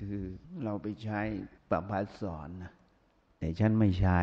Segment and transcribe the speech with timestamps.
[0.00, 0.18] คือ
[0.64, 1.20] เราไปใช้
[1.70, 2.72] ประพัดสอนนะ
[3.38, 4.20] แต่ฉันไม่ใช้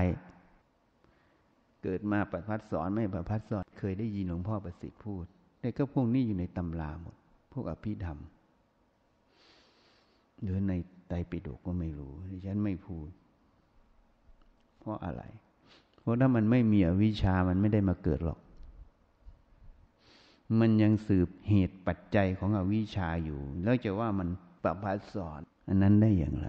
[1.84, 5.26] เกิดมาประพัดสอนไม่ประพัดสอน เคยได้ยินหลวงพ่อประสิทธิ์พูด
[5.60, 7.16] แต่ก็พวกนี้อยู่ในตำราหมด
[7.54, 8.20] พวกอภิธรรม
[10.42, 10.74] หรือใน
[11.08, 12.14] ไตรปิฎกก็ไม่รู้
[12.46, 13.08] ฉันไม่พูด
[14.80, 15.24] เพราะอะไร
[16.02, 18.40] เพราะถ้ามันไม่มีอวิชามันไม่ได้มาเกิดหรอก
[20.60, 24.30] มันยังสืบเหตุปัจจัยของอวิชาอยู่ แล้วจะว่ามัน
[24.64, 26.48] ประพัดสอน อันนั้นได้อย่างไร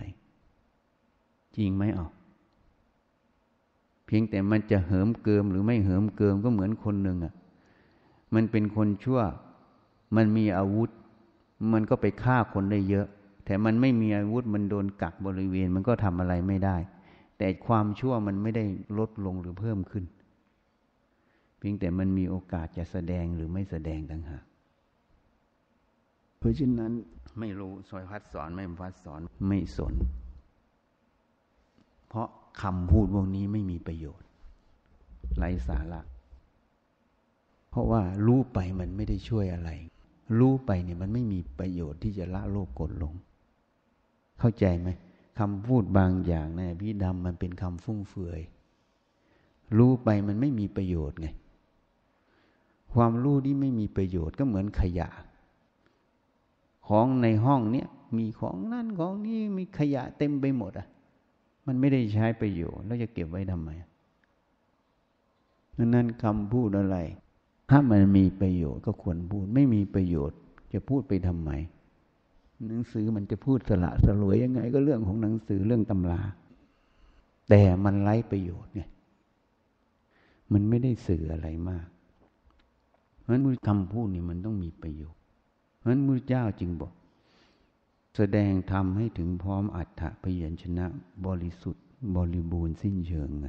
[1.57, 2.11] จริงไหมอะ
[4.07, 7.35] เพียงแต่มันจะเหิมเกิมหรือไม่เหิมเกิมก็เหมือนคนหนึ่งอะ
[8.35, 9.21] มันเป็นคนชั่ว
[10.17, 10.91] มันมีอาวุธ
[11.73, 13.07] มันก็ไปฆ่าคนได้เยอะ
[13.45, 16.77] แต่มันไม่มีอาวุธมันโดนกักบริเวณ มันก็ทำอะไรไม่ได้
[17.39, 18.65] แต่ความชั่วมันไม่ได้
[18.99, 20.05] ลดลงหรือเพิ่มขึ้น
[21.59, 24.46] เพียงแต่มันมีโอกาสจะแสดงหรือไม่แสดงต่างหาก
[26.39, 26.93] เพราะฉะนั้น
[27.39, 29.95] ไม่รู้ซอยพัดสอนไม่พัดสอนไม่สน
[32.09, 32.29] เพราะ
[32.63, 34.27] คำพูดพวกนี้ไม่มีประโยชน์
[35.37, 36.01] ไร้สาระ
[37.71, 39.71] เพราะว่ารู้ไปมันไม่ได้ช่วยอะไร
[40.39, 43.15] รู้ไปเนี่ยมันไม่มีประโยชน์ที่จะละโลกกดลง
[44.39, 44.89] เข้าใจไหม
[45.39, 48.41] คำพูดบางอย่างในพี่ดำมันเป็นคำฟุ่มเฟือย
[49.79, 51.29] รู้ไปมันไม่มีประโยชน์ไง
[52.95, 55.09] ความรู้ที่ไม่มีประโยชน์ก็เหมือนขยะ
[56.87, 60.87] ของในห้องเนี้ยมีของนั่นของนี้มีขยะเต็มไปหมดอะ
[61.67, 63.71] มันไม่ได้ใช้ประโยชน์แล้วจะเก็บไว้ทำไม
[65.85, 66.97] นั้นคำพูดอะไร
[67.71, 70.39] ถ้ามันมีประโยชน์ก็ควรพูด ไม่มีประโยชน์
[70.73, 71.51] จะพูดไปทำไม
[72.69, 76.21] หนังสือมันจะพูดสละสลวยยังไง ก็เรื่องของหนังสือเรื่องตำรา
[77.49, 78.83] แต่มันไร้ประโยชน์ไง
[80.53, 81.87] มันไม่ได้สื่ออะไรมาก
[83.21, 85.16] เพราะฉะนั้นคำพูดนี่มันต้องมีประโยชน์
[85.87, 86.93] ราะนั้นมุเจ้าจึงบอก
[88.17, 90.87] แสดงธรรมให้ถึงพร้อมอัฏฐะพยัญชนะ
[91.27, 91.85] บริสุทธิ์
[92.17, 93.49] บริบูรณ์สิ้นเชิงไง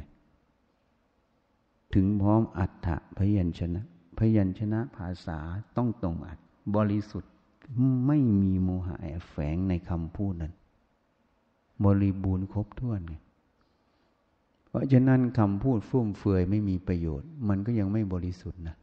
[1.93, 3.81] ถึงพร้อมอัฏฐะพยัญชนะ
[4.17, 5.39] พยัญชนะภาษา
[5.77, 6.39] ต้องตรงอัด
[6.75, 7.31] บริสุทธิ์
[8.07, 10.53] ไม่มีโมหะแอบแฝงในคำพูดนั้น
[11.85, 13.15] บริบูรณ์ครบถ้วนไง
[14.69, 18.75] เพราะฉะนั้นคำพูดฟุ่มเฟือยไม่มีประโยชน์ มันก็ยังไม่บริสุทธิ์นะ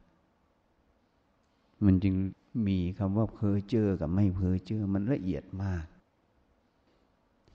[1.84, 2.14] มันจึง
[2.66, 5.84] มีคำว่าเพ้อเจอกับไม่เพ้อเจอมันละเอียดมาก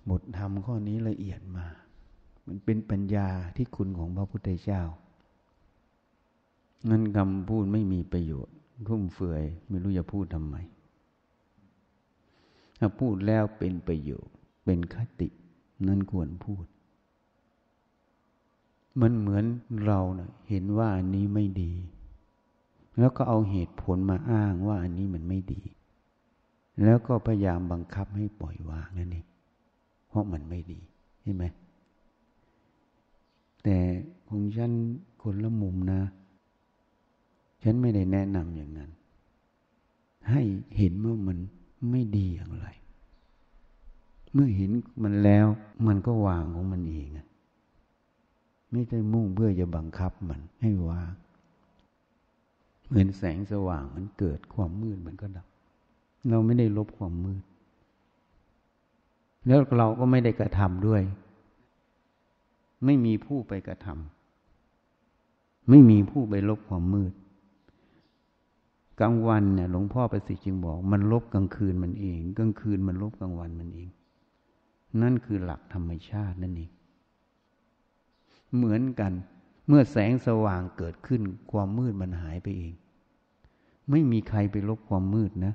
[0.10, 1.76] บทธรรมข้อนี้ละเอียดมาก
[2.48, 4.82] มันเป็นปัญญาที่คุณของพระพุทธเจ้า
[6.90, 8.56] งั้นคำพูดไม่มีประโยชน์
[8.88, 10.56] ฟุ่มเฟือยไม่รู้จะพูดทำไม
[12.80, 14.34] ถ้าพูดแล้วเป็นประโยชน์
[14.66, 15.28] เป็นคติ
[15.88, 16.66] นั่นควรพูด
[19.02, 19.46] มันเหมือน
[19.86, 21.72] เราเนะ่ยเห็นว่าอันนี้ไม่ดี
[22.98, 25.62] แล้วก็เอาเหตุผลมาอ้างว่าอันนี้มันไม่ดี
[26.84, 29.26] แล้วก็พยายามบังคับให้ปล่อยวางนั่นเอง
[30.08, 30.80] เพราะมันไม่ดี
[31.22, 31.44] ใช่ไหม
[33.64, 33.78] แต่
[34.30, 34.72] ของฉัน
[35.22, 36.02] คนละมุมนะ
[37.64, 38.90] ฉันไม่ได้แนะนำอย่างนั้น
[40.30, 40.42] ให้
[40.78, 41.38] เห็นว่ามัน
[41.92, 42.68] ไม่ดีอย่างไร
[44.34, 44.72] เมื่อเห็น
[45.04, 45.46] มันแล้ว
[45.88, 47.08] มันก็วางของมันเอง
[48.72, 51.12] ไม่ได้มุ่งเพื่อจะบังคับมันให้วาง
[52.90, 55.48] เหมือนแสงสว่างมันเกิดความมืดมันก็ดับ
[56.30, 57.44] เราไม่ได้ลบความมืด
[59.48, 61.02] แล้วเราก็ไม่ได้กระทำด้วย
[62.86, 67.14] ไม่มีผู้ไปกระทำไม่มีผู้ไปลบความมืด
[69.00, 73.90] กลางวันเนี่ยหลวงพ่อประสิทธิ์จึงบอก มันลบกลางคืนมันเองกลางคืนมันลบกลางวันมันเอง
[75.02, 76.72] นั่นคือหลักธรรมชาตินั่นเอง
[78.56, 79.14] เหมือนกัน
[79.70, 81.22] เมื่อแสงสว่างเกิดขึ้น
[81.52, 82.74] ความมืดมันหายไปเอง
[83.90, 85.54] ไม่มีใครไปลบความมืดนะ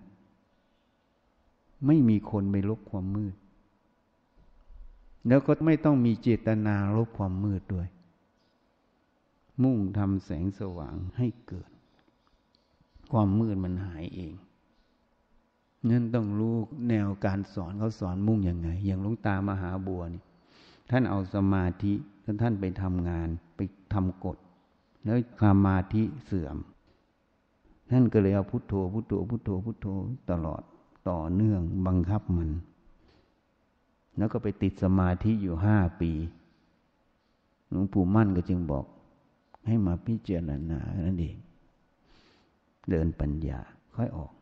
[1.86, 3.34] ไม่มีคนไปลบความมืด
[5.28, 7.88] แล้วก็ไม่ต้องมีเจตนาลบความมืดด้วย
[9.62, 11.70] มุ่งทำแสงสว่างให้เกิด
[13.12, 14.34] ความมืดมันหายเอง
[15.88, 16.54] นั่นต้องรู้
[16.88, 20.22] แนวการสอนเขาสอนมุ่งยังไง อย่างลุงตามหาบัวนี่
[20.90, 21.92] ท่านเอาสมาธิ
[22.24, 23.60] ท่านท่านไปทำงานไป
[23.94, 24.36] ทำกฎ
[25.04, 26.56] แล้วสมาธิเสื่อม
[27.90, 29.86] ท่านก็เลยเอาพุทโธพุทโธพุทโธพุทโธ
[30.30, 30.62] ตลอด
[31.08, 32.50] ต่อเนื่องบังคับมัน
[34.16, 36.12] แล้วก็ไปติดสมาธิอยู่ห้าปี
[37.70, 38.84] หลวงปู่มั่นก็จึงบอก
[39.66, 41.36] ให้มาพิจารณานั่นเอง
[42.90, 43.60] เดินปัญญา
[43.94, 44.32] ค่อยออก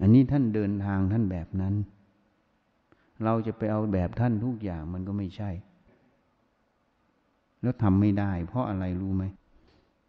[0.00, 1.74] อันนี้ท่านเดินทางท่านแบบนั้น
[3.24, 5.50] เราจะไปเอาแบบท่านทุกอย่างมันก็ไม่ใช่
[7.62, 9.24] แล้วทำไม่ได้ เพราะอะไรรู้ไหม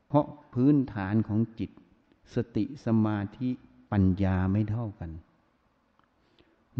[0.08, 1.72] เพราะพื้นฐานของจิต
[2.36, 3.50] สติสมาธิ
[3.92, 5.12] ปัญญาไม่เท่ากัน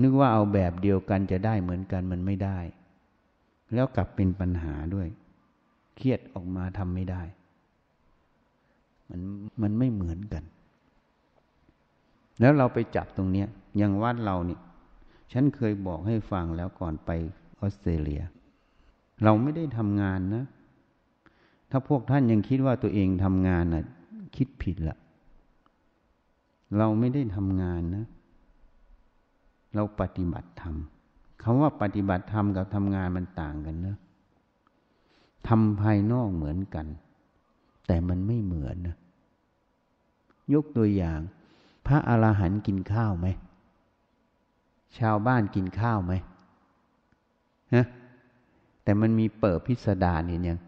[0.02, 2.60] นึกว่าเอาแบบเดียวกันจะได้เหมือนกันมันไม่ได้
[3.74, 5.08] แล้วกลับเป็นปัญหาด้วย
[5.96, 7.22] เครียดออกมาทำไม่ได้
[9.10, 9.22] มัน
[9.62, 10.44] มันไม่เหมือนกัน
[12.40, 13.48] แล้วเราไปจับตรงเนี้ย
[13.78, 14.60] อย่างวัดเราเนี่ย
[15.32, 17.10] ฉันเคยบอกให้ฟังแล้วก่อนไป
[17.60, 18.22] ออสเตรเลีย
[19.24, 20.44] เราไม่ได้ทำงานนะ
[21.70, 23.86] ถ้าพวกท่านยังคิดว่าตัวเองทำงานน่ะ
[24.36, 24.98] คิดผิดละ
[26.78, 28.06] เราไม่ได้ทำงานนะ
[29.76, 30.76] เราปฏิบัติธรรม
[31.44, 33.96] คำว่าปฏิบัติธรรมกับทำงานมันต่างกันนะ
[35.48, 36.88] ทำภายนอกเหมือนกัน
[37.88, 38.96] แต่มันไม่เหมือนนะ
[40.54, 41.20] ยกตัวอย่าง
[41.88, 43.28] พระอรหันต์กินข้าวไหม
[44.98, 46.14] ชาวบ้านกินข้าวไหม
[47.74, 47.86] ฮะ
[48.84, 50.60] แต่มันมีเปิดพิสดารเห็นยัง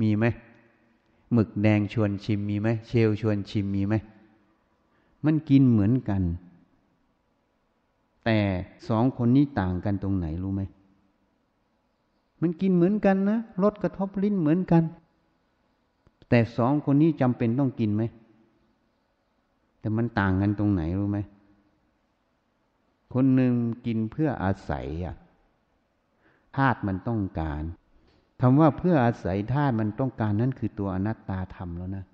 [0.00, 0.24] มีไหม
[1.32, 3.94] หมึกแดงชวนชิมมีไหมเชลชวนชิมมีไหม
[5.24, 6.22] มันกินเหมือนกัน
[8.24, 8.38] แต่
[8.88, 10.62] สองคนนี้ต่างกันตรงไหนรู้ไหม
[12.40, 14.82] มันกินเหมือนกันนะรสกระทบลิ้นเหมือนกัน
[16.28, 18.02] แต่สองคนนี้จำเป็นต้องกินไหม
[19.80, 21.18] แต่มันต่างกันตรงไหนรู้ไหม
[23.14, 23.54] คนหนึ่ง
[23.86, 25.16] กินเพื่ออาศัยอะ
[26.56, 27.62] ธาตุมันต้องการ
[28.40, 32.04] คำว่าเพื่ออาศัยธาตุมันต้องการนั่นคือตัวอนัตตาธรรมแล้วนะ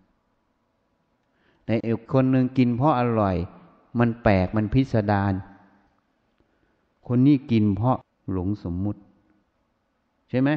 [1.64, 3.37] แต่อีกคนหนึ่งกินเพราะอร่อย
[3.99, 5.32] มันแปลกมันพิสดาร
[7.06, 7.97] คนนี้กินเพราะ
[8.32, 9.00] หลงสมมุติ
[10.29, 10.50] ใช่ไหม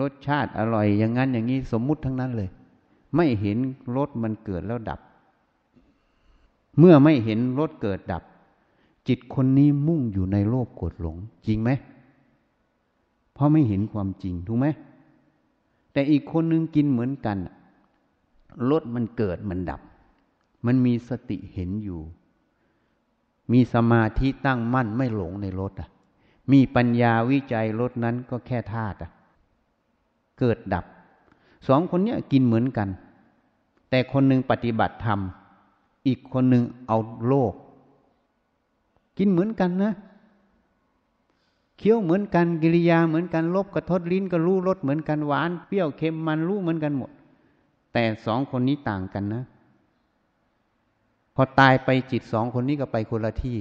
[0.00, 2.50] รสชาติอร่อย อย่างนั้นอย่างนี้สมมุติทั้งนั้นเลย
[3.16, 3.58] ไม่เห็น
[3.96, 5.00] รสมันเกิดแล้วดับ
[6.78, 8.22] เมื่อไม่เห็นรสเกิดดับ
[9.08, 11.16] จิตคนนี้มุ่งอยู่ในโลภโกรธหลง
[11.46, 11.70] จริงไหม
[13.32, 14.66] เพราะไม่เห็นความจริงถูกไหม
[15.92, 17.38] แต่อีกคนนึงกินเหมือนกัน
[18.70, 19.80] รสมันเกิดมันดับ
[20.66, 22.00] มันมีสติเห็นอยู่
[23.52, 25.88] มีสมาธิตั้งมั่นไม่หลงในรสอะ
[26.52, 29.10] มีปัญญาวิจัยรสนั้นก็แค่ธาตุอะ
[30.38, 30.84] เกิดดับ
[31.68, 32.88] สองคนเนี้ยกินเหมือนกัน
[33.90, 35.20] แต่คนหนึ่งปฏิบัติธรรม
[36.06, 36.98] อีกคนหนึ่งเอา
[37.28, 37.52] โลก
[39.18, 39.92] กินเหมือนกันนะ
[41.78, 47.10] เคี้ยวเหมือนกันกิริยาเหมือนกันลบกระทดลิ้นก็รู้รสเหมือนกันหวานเปรี้ยวเค็มมันรู้เหมือนกันหมด
[47.92, 49.42] แต่สองคนนี้ต่างกันนะ
[51.34, 53.58] พอตายไปจิตสองคนนี้ก็ไปคนละที่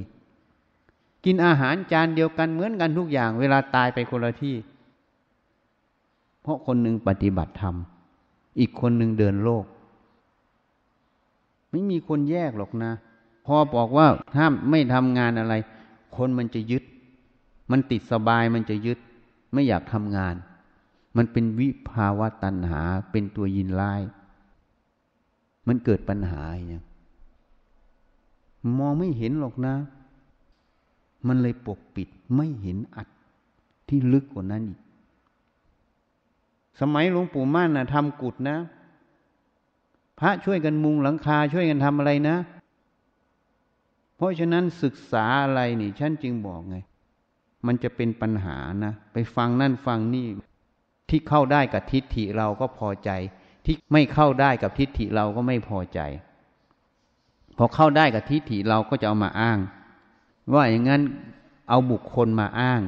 [1.26, 4.56] กินอาหารจานเดียวกันเหมือนกันทุกอย่าง เวลาตายไปคนละที่
[6.42, 7.76] เพราะคนหนึ่งปฏิบัติธรรม
[8.60, 9.66] อีกคนหนึ่งเดินโลก
[11.70, 12.92] ไม่มีคนแยกหรอกนะ
[13.46, 15.54] พอบอกว่าถ้าไม่ทำงานอะไร
[16.16, 16.84] คนมันจะยึด
[17.72, 19.00] มันติดสบายมันจะยึด
[19.54, 20.36] ไม่อยากทำงาน
[21.18, 22.82] มันเป็นวิภาวะตัณหา
[23.12, 23.94] เป็นตัวยินไล่
[25.68, 26.84] มันเกิดปัญหาอย่าง
[28.80, 29.76] มองไม่เห็นหรอกนะ
[31.28, 33.08] มันเลยปกปิดไม่เห็นอัด
[33.88, 34.80] ที่ลึกกว่านั้นอีก
[36.80, 38.58] สมัยหลวงปู่ม่านนะทำกุดนะ
[40.20, 42.36] พระช่วยกันมุงหลังคาช่วยกันทำอะไรนะ
[44.20, 46.78] เพราะฉะนั้นศึกษาอะไรนี่ฉันจึงบอกไง
[47.66, 50.28] มันจะเป็นปัญหานะ ไปฟังนั่นฟังนี่
[51.10, 53.10] ที่เข้าได้กับทิฏฐิเราก็พอใจ
[53.66, 56.00] ที่ไม่เข้าได้กับทิฏฐิเราก็ไม่พอใจ
[57.58, 59.60] พอเข้าได้กับทิฏฐิเราก็จะเอามาอ้าง
[60.54, 61.02] ว่าอย่างนั้น
[61.70, 62.82] เอาบุคคลมาอ้าง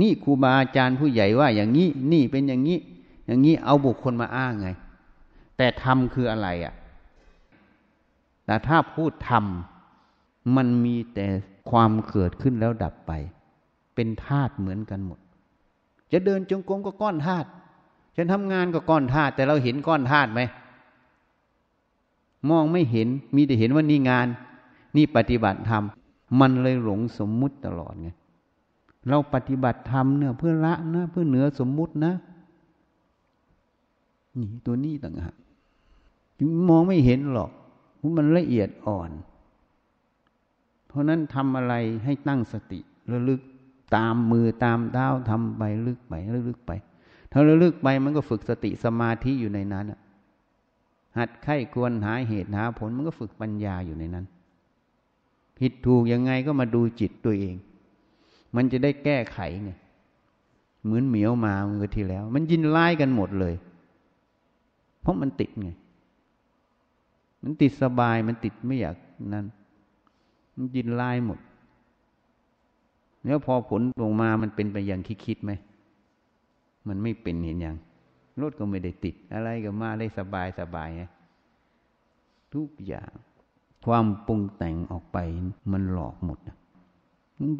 [0.00, 2.78] นี่ครูบาอาจารย์ผู้ใหญ่ว่าอย่างนี้ นี่เป็นอย่างนี้
[3.26, 4.68] อย่างนี้เอาบุคคลมาอ้างไง
[5.56, 6.74] แต่ธรรมคืออะไรอะ่ะ
[8.46, 9.44] แต่ถ้าพูดธรรม
[10.56, 11.26] มันมีแต่
[11.70, 13.12] ความเกิดขึ้นแล้วดับไป
[13.94, 15.18] เป็นธาตุเหมือนกันหมด
[16.12, 17.48] จะเดินจงกรมก็ก้อนธาตุ
[18.16, 20.40] จะทำงานก็ก้อนธาตุแต่เราเห็นก้อนธาตุไหม
[22.50, 24.26] มองไม่เห็นมีแต่เห็นว่านี่งาน
[24.96, 25.84] นี่ปฏิบัติธรรม
[26.40, 28.08] มันเลยหลงสมมุติตลอดไง
[29.08, 32.12] เราปฏิบัติธรรมเนี่ยเพื่อละนะ เพื่อเหนือสมมุตินะ
[34.38, 35.36] นี่ตัวนี้ต่างหาก
[36.68, 37.50] มองไม่เห็นหรอก
[38.16, 39.10] มันละเอียดอ่อน
[40.94, 41.74] เพราะนั้นทำอะไร
[42.04, 42.80] ให้ตั้งสติ
[43.12, 43.40] ระลึก
[43.96, 46.14] ตามมือตามเท้าทำไปลึกไป
[46.48, 46.72] ลึกไป
[47.32, 49.86] ถ้าราลึกไปมันก็ฝึกสติสมาธิอยู่ในนั้น
[51.18, 54.24] หัดไข้ควรหาเหตุหาผลมันก็ฝึกปัญญาอยู่ในนั้น
[55.58, 57.56] ผิดถูกยังไงก็มาดูจิตตัวเอง
[58.56, 59.70] มันจะได้แก้ไขไง
[60.84, 63.54] เหมือนเหมียวมาเมื่อที่แล้ว มันยินไล่กันหมดเลย
[65.00, 65.70] เพราะมันติดไง
[67.42, 68.96] มันติดสบายมันติดไม่อยาก
[69.34, 69.46] นั่น
[70.56, 71.38] มันยินไล่หมด
[73.26, 75.52] แล้วพอผลลงมามันเป็นไปอย่างคิดคิดไหม
[76.88, 77.76] มันไม่เป็นเห็นอย่าง
[78.40, 81.02] รถก็ไม่ได้ติด อะไรก็มาได้สบายสบายไง
[82.54, 83.10] ทุกอย่าง
[83.84, 85.18] ความปรุงแต่งออกไป
[85.72, 86.38] มันหลอกหมด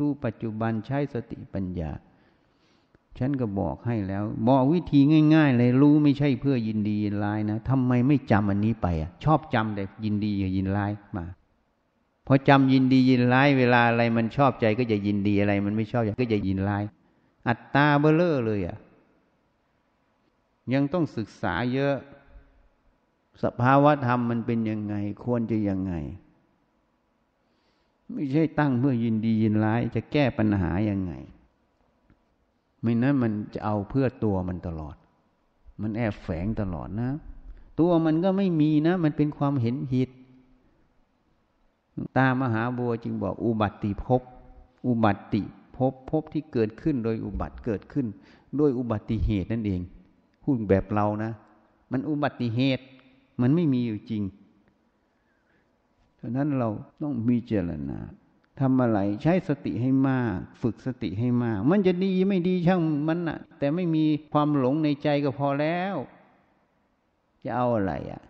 [0.00, 1.90] ดูปัจจุบันใช้สติปัญญา
[3.18, 5.00] ฉันก็บอกให้แล้ว บอกวิธี
[5.34, 11.24] ง่าย ๆ เลยรู้ไม่ใช่เพื่อยินดียินร้ายนะทำไมไม่จำอันนี้ไปอะ ชอบจำแต่ยินดีกับยินร้ายมา
[12.26, 16.84] พอจำยินดียินร้ายเวลาอะไรมันชอบใจก็จะยินดีอะไร มันไม่ชอบใจก็จะยินร้าย
[17.48, 18.78] อัตตาเบลเลอร์เลยอะ
[20.72, 21.96] ยังต้องศึกษาเยอะ
[23.42, 25.94] สภาวะธรรมมันเป็นยังไง ควรจะยังไง
[28.12, 31.12] ไม่ใช่ตั้งเพื่อยินดียินร้าย จะแก้ปัญหายังไง
[32.82, 34.96] ไม่นั้นมันจะเอาเพื่อตัวมันตลอด
[35.82, 37.10] มันแอบแฝงตลอดนะ
[37.80, 40.08] ตัวมันก็ไม่มีนะ มันเป็นความเห็นผิด
[42.18, 44.22] ตามหาบัวจึงบอกอุบัติภพ
[44.86, 45.42] อุบัติ
[45.76, 48.06] ภพภพที่เกิดขึ้นโดยอุบัติเกิดขึ้น
[48.58, 49.80] ด้วยอุบัติเหตุนั่นเอง
[50.42, 51.32] พูดแบบเรานะ
[51.90, 52.84] มันอุบัติเหตุ
[53.40, 54.22] มันไม่มีอยู่จริง
[56.20, 56.68] ฉะนั้นเรา
[57.02, 57.98] ต้องมีเจรณา
[58.60, 65.94] ทำอะไรใช้สติให้มาก ฝึกสติให้มาก มันจะดีไม่ดีช่างมันนะแต่ไม่มีความหลงในใจก็พอแล้ว
[67.44, 68.22] จะเอาอะไรอะ่ะ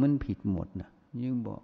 [0.00, 0.90] มันผิดหมดนะ
[1.22, 1.62] ยิ่งบอก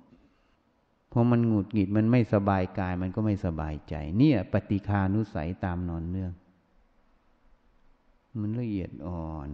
[1.19, 6.33] พอมันหงุดหงิดมันไม่สบายกาย มันก็ไม่สบายใจ เนี่ย ปฏิคานุสัยตามนอนเนื่อง
[8.41, 9.49] มันละเอียดอ่อน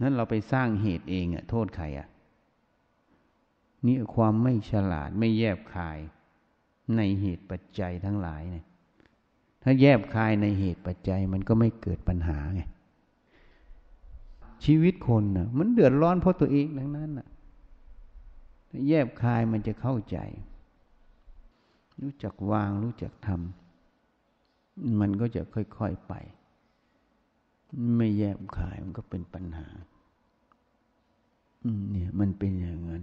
[0.00, 2.08] นั้นเราไปสร้างเหตุเองอะโทษใครอะ
[3.86, 5.98] นี่ความไม่ฉลาดไม่แยบคาย
[6.96, 8.64] ในเหตุปัจจัยทั้งหลายเนี่ย
[9.62, 12.62] ถ้าแยบคายในเหตุปัจจัยมันก็ไม่เกิดปัญหาไง
[14.64, 17.28] ชีวิตคนน่ะมันเดือดร้อนเพราะตัวเองทั้งนั้นน่ะ
[18.88, 20.18] แยบคายมันจะเข้าใจ
[22.02, 26.14] รู้จักวางรู้จักทำมันก็จะค่อยๆไป
[27.96, 29.68] ไม่แยบคายมันก็เป็นปัญหา
[31.90, 33.02] เนี่ยมันเป็นอย่างนั้น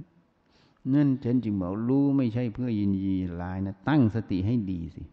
[0.94, 5.04] นั่นฉันจึงบอกรู้ไม่ใช่เพื่อยินยีลายนะตั้งสติให้ดีสิ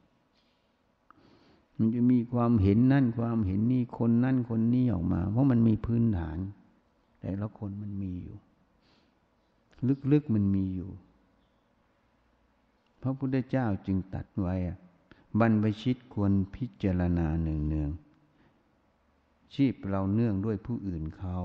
[1.76, 6.38] มันจะมีความเห็นนั่นความเห็นนี่คนนั่นคนนี้ออกมา เพราะมันมีพื้นฐาน
[7.20, 8.36] แต่ละคนมันมีอยู่
[10.12, 10.90] ลึกๆมันมีอยู่
[13.02, 14.54] พระพุทธเจ้าจึงตัดไว้
[15.40, 21.38] บรรพชิตควรพิจารณาเนืองๆชีพเราเนื่องด้วยผู้อื่นเขา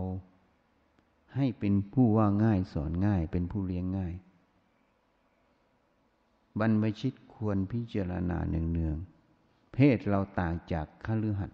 [1.35, 4.13] ให้เป็นผู้ว่าง่ายสอนง่ายเป็นผู้เลี้ยงง่าย
[6.59, 11.51] บรรพชิตควรพิจารณาเนืองๆเพศเราต่างจากขลือหัด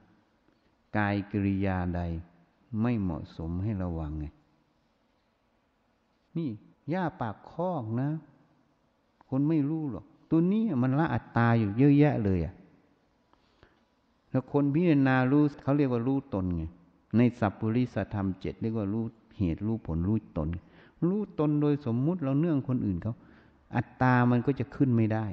[0.98, 2.02] กายกิริยาใด
[2.82, 4.26] ไม่เหมาะสมให้ระวังไง
[6.38, 6.50] นี่
[6.90, 8.10] หญ้าปากคอกนะ
[9.30, 12.54] คนไม่รู้หรอก ตัวนี้มันละอัตตาอยู่เยอะแยะเลยอะ
[14.30, 16.64] แล้วคนพิจารณารู้เขาเรียกว่ารู้ตนไง
[17.18, 19.04] ในสัพพุริสธรรมเจ็ดเรียกว่ารู้
[19.38, 20.50] เหตุรู้ผลรู้ตน
[21.10, 23.14] รู้ตนโดยสมมุติเราเนื่องคนอื่นเขา
[23.76, 25.26] อัตตามันก็จะขึ้นไม่ได้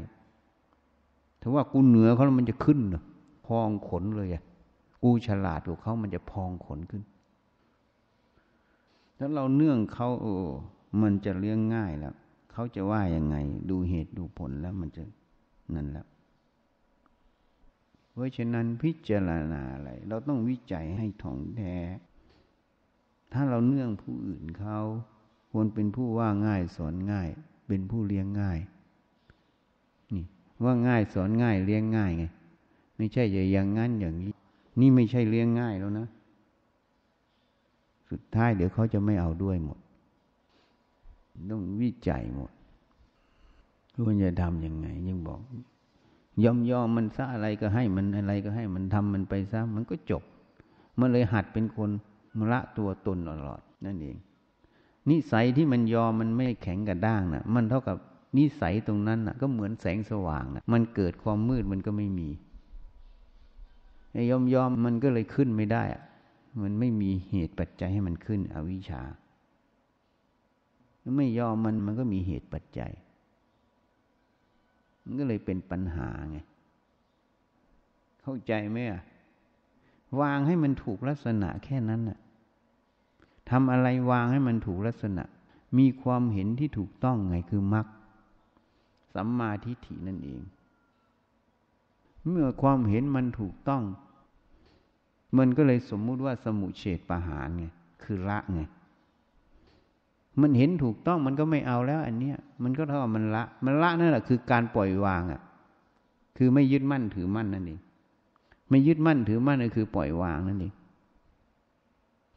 [1.41, 3.05] ถ้าว่ากูเหนือเขาแล้วมันจะขึ้นเนอะ
[3.47, 4.43] พองขนเลยอะ
[5.03, 7.03] กูฉลาดกว่าเขามันจะพองขนขึ้น
[9.19, 10.35] ถ้าเราเนื่องเขาโอ้
[11.01, 12.15] มันจะเลี้ยงง่ายแล้ว
[12.53, 13.37] เขาจะว่ายังไง
[13.71, 15.03] ดูเหตุดูผลแล้วมันจะ
[15.75, 16.07] นั่นแล้ว
[18.13, 21.77] เพราะฉะนั้นพิจารณาอะไร เราต้องวิจัยให้ถ่องแท้
[23.33, 24.79] ถ้าเราเนื่องผู้อื่นเขา
[25.51, 27.29] ควรเป็นผู้ว่าง่ายสอนง่าย
[27.67, 28.59] เป็นผู้เลี้ยงง่าย
[30.15, 30.25] นี่
[30.65, 32.25] ว่าง่ายสอนง่ายเลี้ยงง่ายไง
[32.97, 34.35] ไม่ใช่อย่างงั้นอย่างนี้
[34.81, 36.07] นี่ไม่ใช่เลี้ยงง่ายแล้วนะ
[38.11, 39.79] สุดท้ายเดี๋ยวเขาจะไม่เอาด้วยหมด
[41.51, 42.51] ต้องวิจัยหมด
[44.05, 45.41] ควรจะทำยังไง ยังบอก
[46.43, 50.23] ยอมยอมมันซะอะไรก็ให้มันอะไรก็ให้มันทำมันไปซะมันก็จบ
[50.99, 51.91] มันเลยหัดเป็นคน
[52.39, 54.17] มละตัวตนตลอด นั่นเอง
[55.11, 57.97] นิสัยที่มันยอมมันไม่แข็งกระด้างนะ่ะ มันเท่ากับ
[58.39, 62.29] นิสัยตรงนั้นนะ่ะ ก็เหมือนแสงสว่างนะ่ะ มันเกิดความมืดมันก็ไม่มี
[64.13, 66.03] ไอ้ยอมยอมมันก็เลยขึ้นไม่ได้อะ
[66.63, 69.03] มันไม่มีเหตุปัจจัยให้มันขึ้น อวิชชา
[71.17, 72.93] ไม่ยอมมันมันก็มีเหตุปัจจัย
[75.05, 76.39] มันก็เลยเป็นปัญหาไง
[78.23, 79.03] เข้าใจไหมอะ
[80.21, 82.19] วางให้มันถูกลักษณะแค่นั้นน่ะ
[83.51, 85.25] ทำอะไรวางให้มันถูกลักษณะ
[85.79, 87.87] มีความเห็นที่ถูกต้องไงคือมรรค
[89.15, 90.43] สัมมาทิฏฐินั่นเอง
[92.29, 93.83] เมื่อความเห็นมันถูกต้อง
[95.39, 97.67] มันก็เลยสมมุติว่าสมุเฉดประหารไง
[98.03, 98.61] คือละไง
[100.41, 105.41] มันเห็นถูกต้องมันก็ไม่เอาแล้ว อันเนี้ยมันก็เท่ากับมันละ มันละนั่นแหละคือการปล่อยวางอะ
[106.37, 107.81] คือไม่ยึดมั่นถือมั่นนั่นเอง
[108.71, 110.75] ไม่ยึดมั่นถือมั่นก็คือปล่อยวางนั่นเอง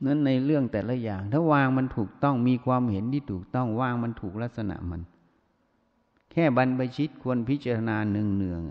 [0.06, 5.02] นั้นในเรื่องแต่ละอย่าง ถ้าวางมันถูกต้องมีความเห็นที่ถูกต้องวางมันถูกลักษณะมัน
[6.32, 8.62] แค่บรรพชิตควรพิจารณาเนืองเนือง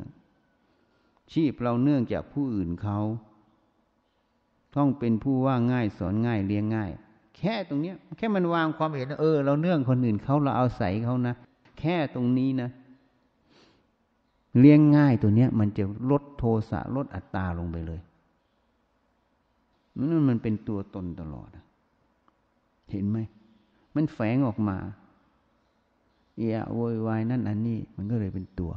[1.33, 2.99] ชีพเราเนื่องจากผู้อื่นเขา
[4.77, 6.91] ต้องเป็นผู้ว่าง่ายสอนง่ายเลี้ยงง่าย
[7.37, 11.35] แค่ตรงเนี้ย แค่มันวางความเห็นเออ เราเนื่องคนอื่นเขาเราเอาใส่เขานะ
[11.79, 12.69] แค่ตรงนี้นะ
[14.59, 18.01] เลี้ยงง่ายตัวเนี้ย มันจะลดโทสะลดอัตตาลงไปเลย
[19.97, 21.49] นั่นมันเป็นตัวตนตลอด
[22.91, 23.19] เห็นไหม
[23.95, 24.77] มันแฝงออกมา
[26.37, 28.73] เอะโวยวายนั่นอันนี้ มันก็เลยเป็นตัว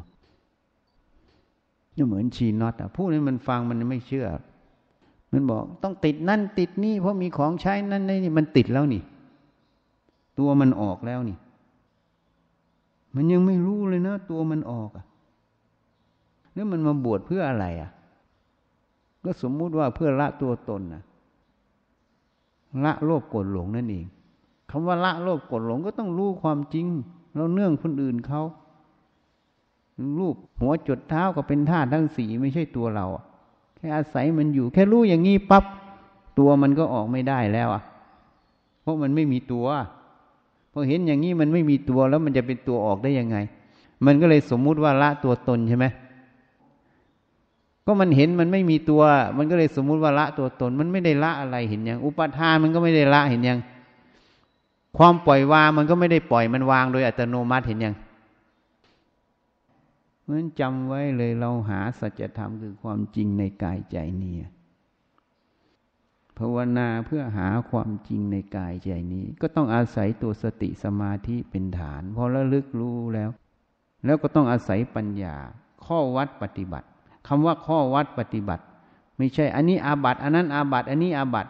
[1.96, 4.28] นี่เหมือนชีน็อตอะพูดให้มันฟังมันไม่เชื่อ
[5.32, 9.02] มันบอกต้องติดนั่นติดนี่เพราะมีของใช้นั่นนี่มันติดแล้วนี่
[10.40, 11.38] ตัวมันออกแล้วนี่
[13.16, 15.06] มันยังไม่รู้เลยนะ ตัวมันออกอะ
[16.54, 17.92] แล้วมันมาบวชเพื่ออะไรอะ
[19.24, 21.04] ก็สมมุติว่าเพื่อละตัวตนนะ
[22.86, 24.06] ละโลภโกรธหลงนั่นเอง
[24.70, 26.86] คำว่าละโลภโกรธหลงก็ต้องรู้ความจริง
[27.36, 28.42] เราเนื่องคนอื่นเขา
[30.20, 33.06] รูปหัวจดเท้าก็เป็นธาตุทั้งสีไม่ใช่ตัวเรา
[33.78, 35.64] แค่อาศัยมันอยู่ แค่รู้อย่างนี้ปับ๊บ
[36.40, 37.84] ตัวมันก็ออกไม่ได้แล้วอะ
[38.82, 39.66] เพราะมันไม่มีตัว
[40.72, 43.38] พอเห็นอย่างนี้มันไม่มีตัวแล้วมันจะเป็นตัวออกได้ยังไง
[44.06, 45.86] มันก็เลยสมมุติว่าละตัวตนใช่ไหม
[47.86, 49.02] ก็มันเห็นมันไม่มีตัว
[49.38, 53.60] มันก็เลยสมมุติว่าละตัวตน มันไม่ได้ละอะไรเห็นยัง อุปทานมันก็ไม่ได้ละเห็นยัง
[54.98, 57.96] ความปล่อยวางมันก็ไม่ได้ปล่อยมันวางโดยอัตโนมัติเห็นยัง
[60.28, 64.36] เพราะนั้นจำไว้เลยเราหาสัจธรรมคือความจริงในกายใจนี้
[66.38, 73.30] ภาวนาเพื่อหาความจริงในกายใจนี้ ก็ต้องอาศัยตัวสติสมาธิเป็นฐานพอระลึกรู้แล้ว
[74.06, 75.36] แล้วก็ต้องอาศัยปัญญา
[75.86, 76.88] ข้อวัดปฏิบัติ
[77.28, 78.64] คำว่าข้อวัดปฏิบัติ
[79.18, 81.48] ไม่ใช่ อันนี้อาบัตอันนั้นอาบัตอันนี้อาบัต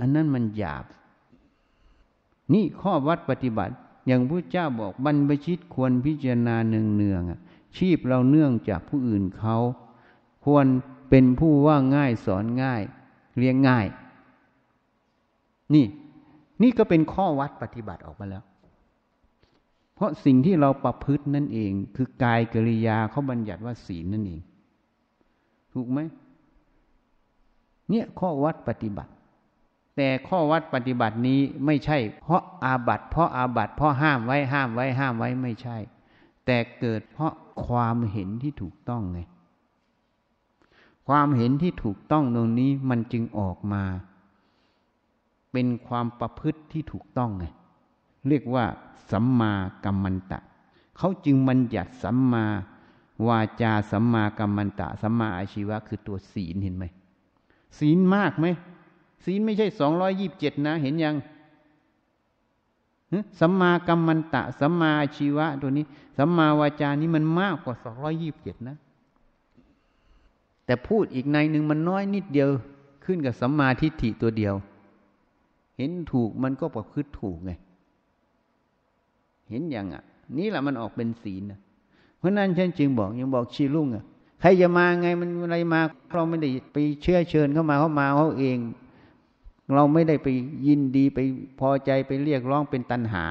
[0.00, 0.84] อันนั้นมันหยาบ
[2.52, 3.74] นี่ข้อวัดปฏิบัติ
[4.06, 7.22] อย่างพระเจ้าบอกบรรพชิตควรพิจารณาเนืองเนือง
[7.76, 9.56] ชีพเราเนื่องจากผู้อื่นเขา
[10.44, 10.66] ควร
[11.10, 12.82] เป็นผู้ว่าง่ายสอนง่าย
[13.38, 13.86] เลี้ยงง่าย
[15.74, 15.86] นี่
[16.62, 18.44] นี่ก็เป็นข้อวัดปฏิบัติออกมาแล้ว
[19.94, 24.40] เพราะสิ่งที่เราประพฤตินั่นเอง คือกายกริยาเขาบัญญัติว่าศีลนั่นเอง
[25.74, 25.98] ถูกไหม
[27.90, 29.12] เนี่ยข้อวัดปฏิบัติ
[29.96, 35.76] แต่ข้อวัดปฏิบัตินี้ไม่ใช่ เพราะอาบัตเพราะอาบัตเพราะห้ามไว้ห้ามไว้ห้ามไว้ไม่ใช่
[36.46, 37.32] แต่เกิดเพราะ
[37.66, 39.20] ความเห็นที่ถูกต้องไง
[41.08, 43.82] ความเห็นที่ถูกต้องตรงนี้มันจึงออกมา
[45.52, 47.44] เป็นความประพฤติที่ถูกต้องไง
[48.28, 48.64] เรียกว่า
[49.10, 49.52] สัมมา
[49.84, 50.38] กัมมันตะ
[50.96, 52.44] เขาจึงบัญญัติสัมมา
[53.26, 56.84] วาจาสัมมากัมมันตะ สัมมาอาชีวะ คือตัวศีลเห็นไหม
[57.78, 58.46] ศีลมากไหม
[59.24, 61.14] ศีลไม่ใช่สองร้อยยีิบเจ็ดนะ เห็นยัง
[63.40, 65.84] สัมมากัมมันตะ สัมมาชีวะตัวนี้
[66.16, 68.76] สัมมาวาจานี้มันมากกว่าสองร้อยยีิบเจ็ดนะ
[70.64, 72.48] แต่พูดอีกในหนึ่งมันน้อยนิดเดียว
[73.04, 74.54] ขึ้นกับสัมมาทิฏฐิตัวเดียว
[75.76, 77.50] เห็นถูกมันก็ประพฤติถูกไง
[79.48, 80.02] เห็นอย่างอะ
[80.36, 81.58] นี่แหละมันออกเป็นศีลนะ
[82.18, 84.04] เพราะนั้นฉันจึงบอกยังบอกชีลุ่งอะ
[84.40, 88.58] ใครจะมาไงมันอะไรมา เราไม่ได้ไปเชื่อเชิญเข้ามาเขามาเขาเอง
[89.74, 90.28] เราไม่ได้ไป
[90.66, 91.18] ยินดีไป
[91.60, 93.26] พอใจไปเรียกร้องเป็นตันหา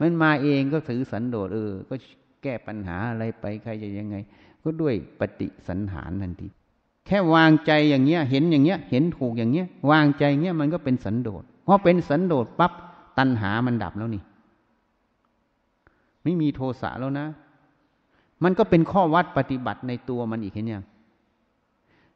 [0.00, 1.94] มันมาเองก็ถือสันโดษเออ ก็
[2.42, 4.16] แก้ปัญหาอะไรไปใครจะยังไง
[4.62, 6.48] ก็ด้วยปฏิสันหารทันที
[7.06, 12.72] แค่วางใจอย่างเงี้ย เห็นอย่างเงี้ย เห็นถูกอย่างเงี้ย วางใจเงี้ยมันก็เป็นสันโดษพอเป็นสันโดษปั๊บ
[13.18, 14.22] ตันหามันดับแล้วนี่
[16.22, 17.26] ไม่มีโทสะแล้วนะ
[18.42, 20.84] มันก็เป็นข้อวัดปฏิบัติในตัวมันอีกเห็นยัง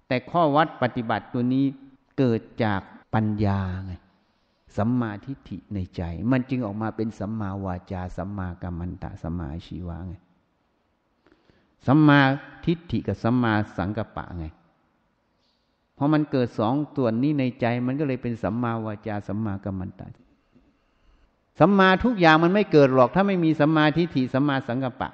[0.08, 1.64] แต่ข้อวัดปฏิบัติตัวนี้
[2.18, 2.80] เกิดจาก
[3.14, 3.92] ปัญญาไง
[4.76, 10.14] สัมมาทิฏฐิในใจ มันจึงออกมาเป็นสัมมาวาจา สัมมากัมมันตะ สัมมาชีวะไง
[11.86, 12.20] สัมมา
[12.64, 14.46] ทิฏฐิกับสัมมาสังกัปปะไง
[15.96, 20.06] พอมันเกิดสองตัวนี้ในใจ มันก็เลยเป็นสัมมาวาจา สัมมากัมมันตะ
[21.58, 25.10] สัมมาทุกอย่างมันไม่เกิดหรอก ถ้าไม่มีสัมมาทิฏฐิสัมมาสังกัปปะ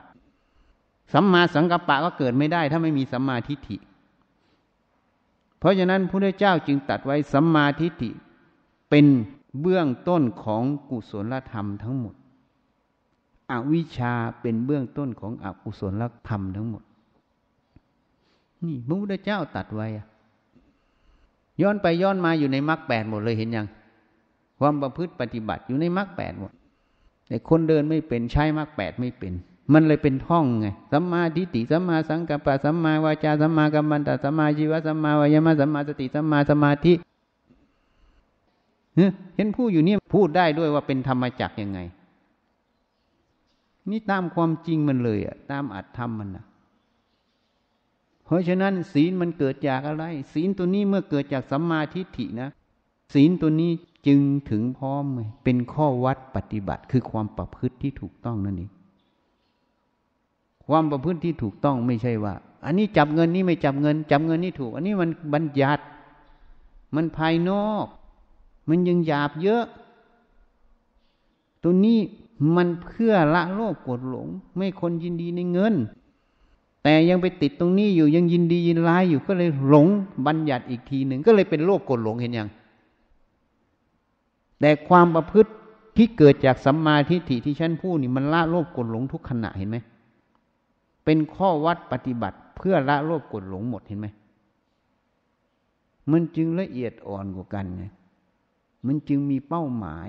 [1.13, 3.77] สัมมาสังกัปปะก็เกิดไม่ได้ ถ้าไม่มีสัมมาทิฏฐิ
[5.65, 8.11] เพราะฉะนั้นพระเจ้าจึงตัดไว้สัมมาทิฏฐิ
[8.91, 9.07] เป็น
[9.61, 12.15] เบื้องต้นของกุศลธรรมทั้งหมด
[13.51, 16.83] อวิชชาเป็นเบื้องต้นของอกุศลธรรมทั้งหมด
[18.65, 19.87] นี่พระพุทธเจ้าตัดไว้
[21.61, 23.67] ย้อนไปย้อนมาอยู่ในมรรคแปดหมดเลยเห็นยัง
[24.59, 26.53] ความประพฤติปฏิบัติอยู่ในมรรคแปดหมด
[27.29, 29.35] แต่คนเดินไม่เป็นใช้มรรคแปดไม่เป็น
[29.73, 36.93] มันเลยเป็นท่องไงสัมมาทิฏฐิสัมมาสังกัปปะสัมมาวาจาสัมมากัมมันตะสัมมาชีวะสัมมาวายามะสัมมาสติสัมมาสมาธิ
[39.37, 41.81] เห็นผู้อยู่เนี่ยพูดได้ด้วยว่าเป็นธรรมจักยังไง
[43.91, 46.45] นี่ตามความจริงมันเลยอะตามอัตธรรมมันนะ
[48.25, 52.51] เพราะฉะนั้น ศีลมันเกิดจากอะไร ศีลตัวนี้เมื่อเกิดจากสัมมาทิฏฐินะ
[53.15, 53.73] ศีลตัวนี้
[54.07, 55.05] จึงถึงพร้อม
[55.45, 58.71] เป็นข้อวัดปฏิบัติคือความประพฤติที่ถูกต้องนั่นเอง
[60.69, 65.85] ความประพฤติที่ถูกต้องไม่ใช่ว่า อันนี้จับเงินนี่ไม่จับเงิน จับเงินนี่ถูก อันนี้มันบัญญัติ
[66.95, 67.87] มันภายนอก
[68.69, 69.65] มันยังหยาบเยอะ
[71.63, 71.99] ตัวนี้
[72.57, 75.75] มันเพื่อละโลภโกรธหลง ไม่คนยินดีในเงิน
[76.83, 79.87] แต่ยังไปติดตรงนี้อยู่ยังยินดียินร้ายอยู่ก็เลยหลง
[80.27, 82.49] บัญญัติอีกทีหนึ่งก็เลยเป็นโลภโกรธหลงเห็นยัง
[84.61, 85.51] แต่ความประพฤติ
[85.97, 89.77] ที่เกิดจากสัมมาทิฏฐิที่ฉันพูดนี่มันละโลภโกรธหลงทุกขณะเห็นไหม
[91.05, 94.07] เป็นข้อวัดปฏิบัติเพื่อละโลภกรธหลงหมดเห็นไหม
[96.11, 97.85] มันจึงละเอียดอ่อนกว่ากันไง
[98.87, 100.09] มันจึงมีเป้าหมาย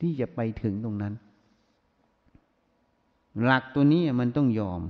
[0.00, 1.14] ที่จะไปถึงตรงนั้น
[3.42, 4.82] หลักตัวนี้มันต้องยอม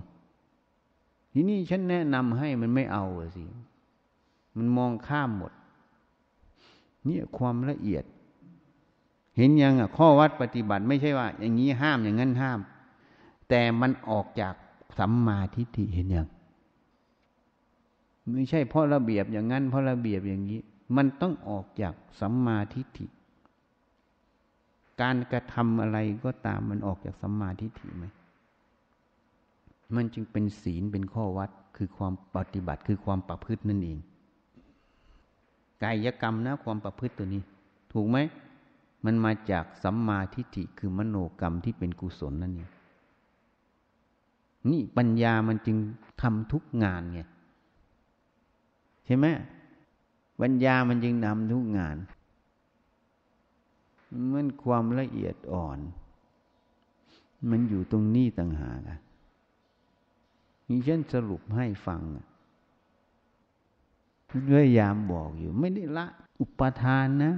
[1.33, 3.05] ทีนี้ฉันแนะนำให้มันไม่เอา
[3.37, 3.45] สิ
[4.57, 5.53] มันมองข้ามหมด
[7.05, 8.05] เนี่ยความละเอียด
[9.37, 12.61] เห็นยังอะ ข้อวัดปฏิบัติไม่ใช่ว่า อย่างนี้ห้ามอย่างนั้นห้าม
[13.49, 14.55] แต่มันออกจาก
[14.99, 16.27] สัมมาทิฏฐิเห็นอยัง
[18.33, 20.61] ไม่ใช่เพราะระเบียบอย่างนั้น เพราะระเบียบอย่างนี้
[20.97, 23.07] มันต้องออกจากสัมมาทิฏฐิ
[25.01, 28.05] การกระทำอะไรก็ตามมันออกจากสัมมาทิฏฐิไหม
[29.95, 33.99] มันจึงเป็นศีลเป็นข้อวัดคือความปฏิบัติคือความประพฤตินั่นเอง
[35.83, 37.43] กายกรรมนะความประพฤติตัวนี้
[37.93, 38.19] ถูกไหม
[39.05, 42.71] มันมาจากสัมมาทิฏฐิคือมโนกรรมที่เป็นกุศลนั่นเอง
[44.71, 45.77] นี่ปัญญามันจึง
[46.23, 47.21] ทำทุกงานไง
[49.05, 49.27] ใช่ไหม
[50.41, 51.97] ปัญญามันจึงนำทุกงาน
[54.33, 55.79] มันความละเอียดอ่อน
[57.51, 58.81] มันอยู่ตรงนี้ต่างหาก
[60.69, 62.01] นี่ฉันสรุปให้ฟัง
[64.29, 66.07] พยายามบอกอยู่ ไม่ได้ละ
[66.41, 67.33] อุปทานนะ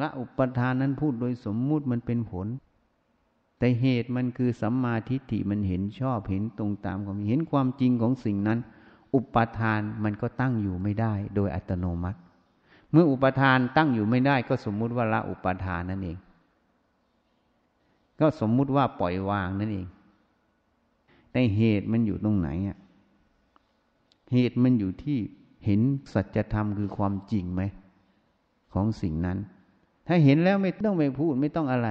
[0.00, 2.46] ละอุปทานนั้นพูดโดยสมมุติมันเป็นผล
[3.64, 8.58] แต่เหตุมันคือสัมมาทิฏฐิมันเห็นชอบเห็นตรงตามความเห็นความจริงของสิ่งนั้น
[9.14, 12.18] อุปทานมันก็ตั้งอยู่ไม่ได้ โดยอัตโนมัติ
[12.90, 16.18] เมื่ออุปทานตั้งอยู่ไม่ได้ก็สมมุติว่าละอุปทานนั่นเอง
[18.20, 19.86] ก็สมมุติว่าปล่อยวางนั่นเอง
[21.32, 22.78] แต่เหตุมันอยู่ตรงไหนอะ
[24.32, 25.18] เหตุมันอยู่ที่
[25.64, 25.80] เห็น
[26.12, 27.62] สัจธรรมคือความจริงไหม
[28.74, 29.38] ของสิ่งนั้น
[30.06, 31.90] ถ้าเห็นแล้วไม่ต้องไปพูดไม่ต้องอะไร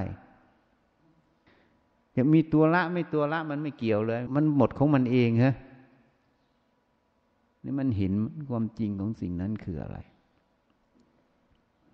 [2.17, 5.53] ยังมีตัวละไม่ตัวละมันไม่เกี่ยวเลย มันหมดของมันเองฮะ
[7.63, 8.13] นี่มันเห็น
[8.49, 9.97] ความจริงของสิ่งนั้นคืออะไร